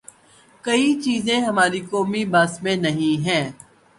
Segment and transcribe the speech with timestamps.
[0.63, 3.45] کئی چیزیں ہمارے قومی بس میں نہیں ہیں۔